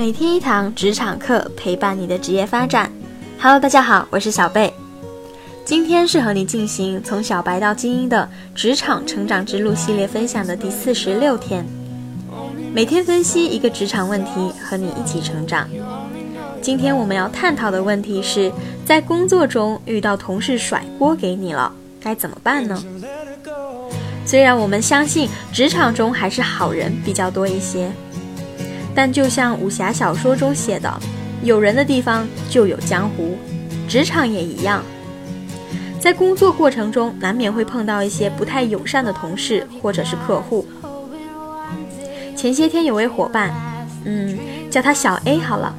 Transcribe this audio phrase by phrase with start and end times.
[0.00, 2.90] 每天一堂职场课，陪伴你的职业发展。
[3.38, 4.72] Hello，大家好，我是小贝。
[5.62, 11.66] 今天是和你进行从小白到精英的职场成长之路系列分享的第四十六天。
[12.72, 15.68] 每天分析一个职场问题，和你一起成长。
[16.62, 18.50] 今天我们要探讨的问题是
[18.86, 21.70] 在工作中遇到同事甩锅给你了，
[22.00, 22.82] 该怎么办呢？
[24.24, 27.92] 虽然我们相信职场中还是好人比较多一些。
[28.94, 30.92] 但就像武侠小说中写的，
[31.42, 33.36] 有人的地方就有江湖，
[33.88, 34.82] 职场也一样。
[35.98, 40.66] 在工作过程中，难免会碰到一些不太友善的同事或者是客户。
[42.34, 43.52] 前些天有位伙伴，
[44.04, 44.38] 嗯，
[44.70, 45.74] 叫他小 A 好了，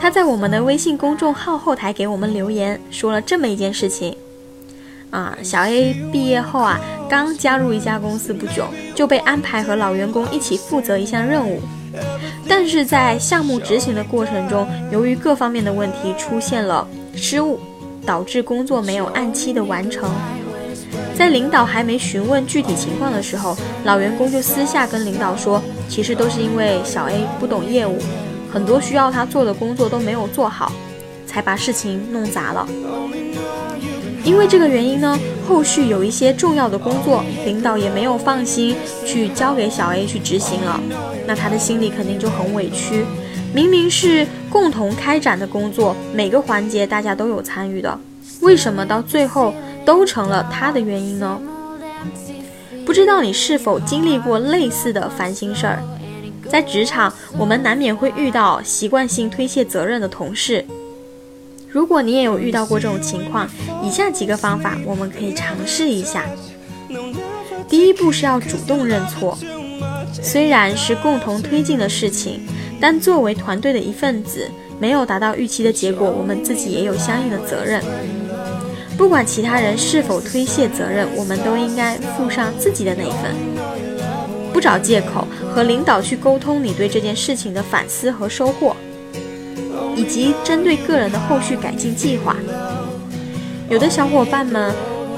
[0.00, 4.16] 他在我们的微信公众号后台给我们留言，说了这么一件事情。
[5.10, 11.60] 啊，小 A 毕业后啊，刚加入一家公司不久，就被安排和老员工一起负责一项任务。
[12.48, 17.58] 但是在项目执行的过程中，由于各方面的问题出现了失误，
[18.04, 20.10] 导致工作没有按期的完成。
[21.16, 27.98] 在领导还没询问具体情况的时候，老员工就私下跟领导说，其实都是因为小 A 不懂业务，
[28.52, 30.72] 很多需要他做的工作都没有做好，
[31.26, 32.68] 才把事情弄砸了。
[34.24, 40.80] 因为这个原因呢，后续有一些重要的工作，领导也没有放心去交给小 A 去执行了，
[41.26, 43.04] 那他的心里肯定就很委屈。
[43.52, 47.98] 明明是共同开展的工作，每个环节大家都有参与的，
[48.40, 51.40] 为什么到最后都成了他的原因呢？
[52.84, 55.82] 不知道你是否经历过类似的烦心事儿？
[56.48, 60.64] 在职场，我们难免会遇到习惯性推卸责任的同事。
[61.74, 63.50] 如果你也有遇到过这种情况，
[63.82, 66.24] 以下几个方法我们可以尝试一下。
[67.68, 69.36] 第一步是要主动认错，
[70.22, 72.46] 虽然是共同推进的事情，
[72.80, 74.48] 但作为团队的一份子，
[74.78, 77.82] 没有达到预期的结果，我们自己也有相应的责任。
[78.96, 83.34] 不管其他人是否推卸责任，我们都应该负上自己的那一份。
[84.52, 88.76] 不找借口，和领导去沟通你对这件事情的反思和收获。
[89.96, 92.36] 以及针对个人的后续改进计划，
[93.70, 94.72] 有的小伙伴们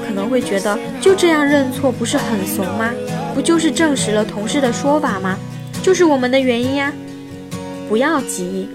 [0.05, 2.91] 可能会觉得，就这样认错不是很怂吗？
[3.35, 5.37] 不就是证实了同事的说法吗？
[5.83, 6.91] 就是我们的原因呀！
[7.87, 8.67] 不要急，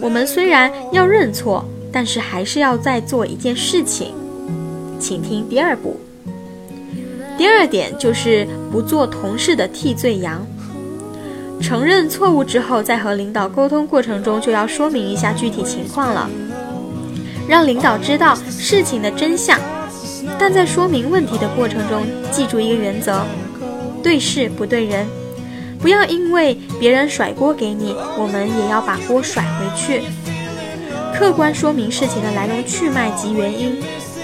[0.00, 4.12] 我们虽然要认错，但是还是要再做一件事情，
[4.98, 5.98] 请听第二步。
[7.38, 10.46] 第二点就是不做同事的替罪羊。
[11.60, 16.28] 承认错误之后，在和领导沟通过程中，就要说明一下具体情况了，
[17.46, 19.58] 让领导知道事情的真相。
[20.38, 23.22] 但在说明问题的过程中，记住一个原则：
[24.02, 25.06] 对事不对人。
[25.80, 30.02] 不要因为别人甩锅给你，我们也要把锅甩回去。
[31.14, 33.76] 客观说明事情的来龙去脉及原因，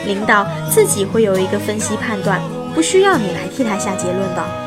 [0.06, 2.40] 领导自己会有一个分析判断，
[2.74, 4.65] 不需要你来替他下结论的。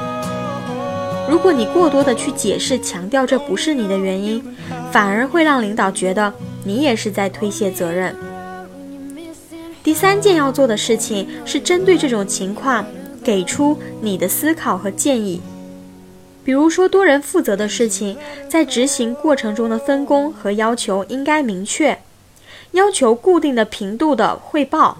[1.29, 4.43] 如果你过多的去解释、强调这不是你的原因，
[4.91, 8.15] 反而会让领导觉得你也是在推卸责任。
[9.83, 12.85] 第三件要做的事情是针对这种情况
[13.23, 15.41] 给出你的思考和建议。
[16.43, 18.17] 比如说多人负责的事情，
[18.49, 21.99] 在执行过程中的分工和要求应该明确，
[22.71, 24.97] 要求固定的频度的汇报，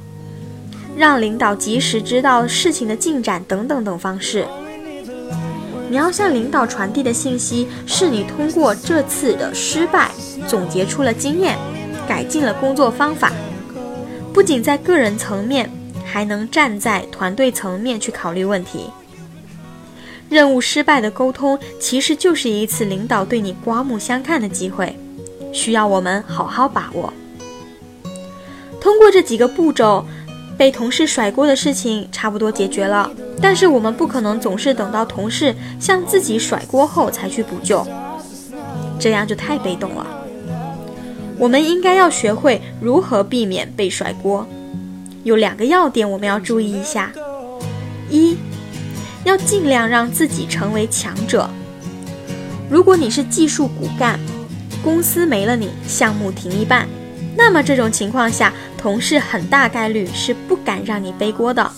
[0.95, 4.45] 让领导及时知道事情的进展等等等方式。
[5.89, 10.11] 你要向领导传递的信息是你通过这次的失败
[10.47, 11.57] 总结出了经验，
[12.07, 13.33] 改进了工作方法。
[14.31, 15.67] 不仅在个人层面，
[16.05, 18.91] 还能站在团队层面去考虑问题。
[20.29, 24.95] 任务失败的沟通其实就是一次领导对你刮目相看的机会，
[25.51, 27.11] 需要我们好好把握。
[28.79, 30.05] 通过这几个步骤。
[30.59, 33.09] 被同事甩锅的事情差不多解决了，
[33.41, 37.87] 但是我们不可能总是等到同事向自己甩锅后才去补救，
[38.99, 40.05] 这样就太被动了。
[41.37, 44.45] 我们应该要学会如何避免被甩锅。
[45.23, 47.09] 有两个要点我们要注意一下：
[48.09, 48.35] 一，
[49.23, 51.49] 要尽量让自己成为强者。
[52.69, 54.19] 如果你是技术骨干，
[54.83, 56.85] 公司没了你，项目停一半。
[57.41, 61.71] 那么这种情况下，同事很大概率是不敢让你背锅的，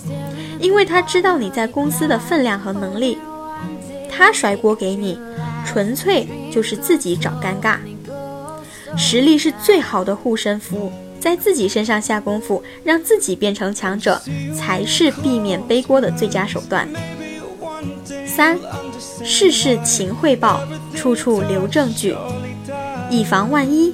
[0.59, 3.19] 因为他知道你在公司的分量和能力，
[4.09, 5.19] 他甩锅给你，
[5.63, 7.77] 纯粹就是自己找尴尬。
[8.97, 14.19] 实力是最好的护身符，在自己身上下功夫，让自己变成强者，
[14.57, 16.89] 才是避免背锅的最佳手段。
[18.25, 18.57] 三，
[19.23, 20.61] 事事勤汇报，
[20.95, 22.15] 处处留证据。
[23.11, 23.93] 以防万一。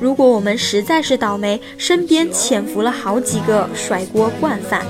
[0.00, 4.80] 如果我们实在是倒霉，身边潜伏了好几个甩锅惯犯；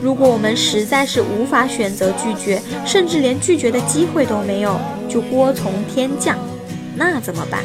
[0.00, 4.78] 如果我们实在是无法选择拒绝，甚至连拒绝的机会都没有，
[5.08, 6.38] 就锅从天降，
[6.94, 7.64] 那怎么办？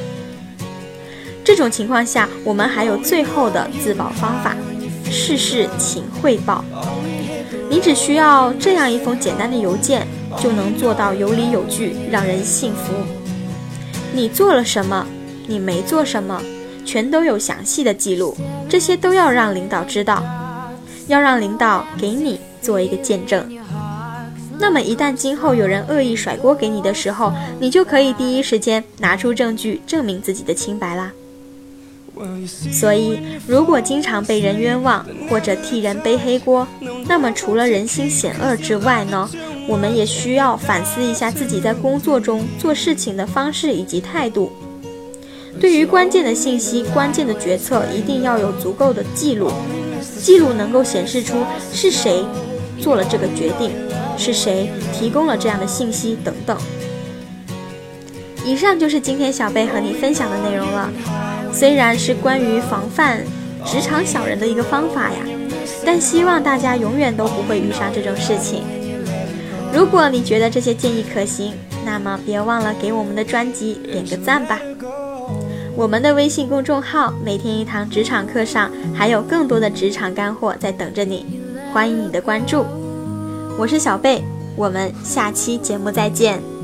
[1.44, 4.58] 这种情况下，我们还有最后的自保方法：
[5.12, 6.66] 事事请汇报。
[7.70, 10.08] 你只需要这样一封简单的邮件，
[10.40, 12.94] 就能做到有理有据，让人信服。
[14.12, 15.06] 你做了什么？
[15.48, 16.42] 你没做什么？
[16.86, 18.38] 全都有详细的记录，
[18.70, 20.24] 这些都要让领导知道，
[21.08, 23.52] 要让领导给你做一个见证。
[24.58, 31.12] 那么一旦今后有人恶意甩锅给你的时候，你就可以第一时间拿出证据证明自己的清白啦。
[32.72, 36.66] 所以，如果经常被人冤枉或者替人背黑锅，
[37.06, 39.30] 那么除了人心险恶之外呢，
[39.68, 44.50] 我们也需要反思一下自己在工作中做事情的方式以及态度。
[45.60, 49.52] 对于关键的信息、关键的决策，一定要有足够的记录。
[50.20, 51.38] 记录能够显示出
[51.72, 52.24] 是谁
[52.80, 53.72] 做了这个决定，
[54.18, 56.58] 是谁提供了这样的信息等等。
[58.46, 60.92] 以上就是今天小贝和你分享的内容了。
[61.52, 63.24] 虽然是关于防范
[63.66, 65.18] 职场小人的一个方法呀，
[65.86, 68.64] 但希望大家永远都不会遇上这种事情。
[69.74, 71.54] 如果你觉得这些建议可行，
[71.86, 74.60] 那么别忘了给我们的专辑点个赞吧。
[75.78, 81.26] 我们的微信公众号“每天一堂职场课”上还有更多的职场干货在等着你，
[81.74, 82.66] 欢迎你的关注。
[83.60, 84.24] 我是小贝，
[84.56, 86.55] 我们下期节目再见。